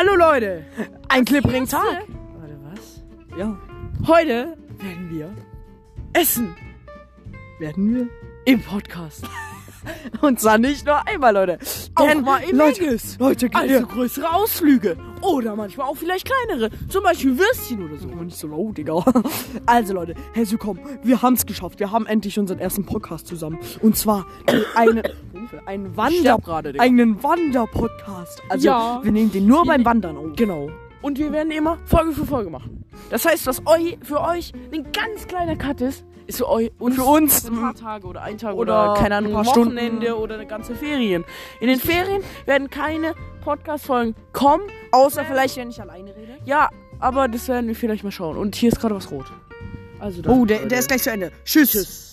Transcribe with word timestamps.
Hallo 0.00 0.16
Leute. 0.16 0.64
Ein 1.10 1.26
klipprigen 1.26 1.68
Tag. 1.68 2.06
Warte, 2.38 2.58
was? 2.72 3.02
Ja. 3.38 3.58
Heute 4.06 4.56
werden 4.78 5.10
wir 5.10 5.30
essen. 6.14 6.56
Werden 7.58 7.94
wir 7.94 8.08
im 8.46 8.62
Podcast. 8.62 9.26
Und 10.22 10.40
zwar 10.40 10.56
nicht 10.56 10.86
nur 10.86 11.06
einmal, 11.06 11.34
Leute. 11.34 11.58
Auch 11.94 12.14
mal 12.14 12.38
im 12.44 12.56
Leute, 12.56 12.82
Megas. 12.82 13.18
Leute, 13.18 13.50
Also 13.52 13.74
ja. 13.74 13.80
größere 13.82 14.34
Ausflüge. 14.34 14.96
Oder 15.20 15.54
manchmal 15.54 15.86
auch 15.86 15.96
vielleicht 15.96 16.26
kleinere. 16.26 16.70
Zum 16.88 17.02
Beispiel 17.02 17.38
Würstchen 17.38 17.84
oder 17.84 17.98
so. 17.98 18.08
Aber 18.08 18.24
nicht 18.24 18.38
so 18.38 18.48
laut, 18.48 18.78
Digga. 18.78 19.04
Also 19.66 19.92
Leute, 19.92 20.14
herzlich 20.32 20.52
willkommen. 20.52 20.80
Wir 21.02 21.20
haben 21.20 21.34
es 21.34 21.44
geschafft. 21.44 21.78
Wir 21.78 21.90
haben 21.90 22.06
endlich 22.06 22.38
unseren 22.38 22.58
ersten 22.58 22.86
Podcast 22.86 23.26
zusammen. 23.26 23.58
Und 23.82 23.98
zwar 23.98 24.26
einen, 24.74 25.02
einen 25.66 25.96
Wander, 25.96 26.38
gerade, 26.38 26.72
Digga. 26.72 26.84
einen 26.84 27.22
Wander-Podcast. 27.22 28.42
Also 28.48 28.66
Ja. 28.68 29.00
wir 29.02 29.12
nehmen 29.12 29.30
den 29.32 29.46
nur 29.46 29.64
beim 29.64 29.84
Wandern 29.84 30.16
auf. 30.16 30.36
Genau. 30.36 30.70
Und 31.02 31.18
wir 31.18 31.32
werden 31.32 31.50
immer 31.50 31.78
Folge 31.86 32.12
für 32.12 32.26
Folge 32.26 32.50
machen. 32.50 32.84
Das 33.10 33.24
heißt, 33.24 33.46
was 33.46 33.60
eu, 33.66 33.96
für 34.02 34.20
euch 34.20 34.52
ein 34.72 34.86
ganz 34.92 35.26
kleiner 35.26 35.56
Cut 35.56 35.80
ist, 35.80 36.04
ist 36.26 36.36
für 36.38 36.48
euch 36.48 36.70
und 36.78 36.92
Für 36.92 37.04
uns 37.04 37.48
ein 37.48 37.58
paar 37.60 37.74
Tage 37.74 38.06
oder 38.06 38.22
ein 38.22 38.38
Tag 38.38 38.54
oder 38.54 38.92
oder, 38.92 39.00
keine 39.00 39.16
Ahnung, 39.16 39.32
ein 39.32 39.38
ein 39.38 39.44
paar 39.44 39.52
Stunden. 39.52 39.74
Wochenende 39.76 40.16
oder 40.18 40.34
eine 40.34 40.46
ganze 40.46 40.74
Ferien. 40.74 41.24
In 41.60 41.68
den 41.68 41.80
Ferien 41.80 42.22
werden 42.46 42.68
keine 42.70 43.14
Podcast-Folgen 43.42 44.14
kommen, 44.32 44.62
außer 44.92 45.24
vielleicht, 45.24 45.56
wenn 45.56 45.70
ich 45.70 45.80
alleine 45.80 46.14
rede. 46.14 46.36
Ja, 46.44 46.68
aber 47.00 47.26
das 47.28 47.48
werden 47.48 47.66
wir 47.66 47.74
vielleicht 47.74 48.04
mal 48.04 48.12
schauen. 48.12 48.36
Und 48.36 48.54
hier 48.54 48.70
ist 48.70 48.78
gerade 48.80 48.94
was 48.94 49.10
rot. 49.10 49.26
Also 49.98 50.22
dann, 50.22 50.38
Oh, 50.38 50.44
der, 50.44 50.66
der 50.66 50.78
ist 50.78 50.88
gleich 50.88 51.02
zu 51.02 51.10
Ende. 51.10 51.32
Tschüss. 51.44 51.72
Tschüss. 51.72 52.09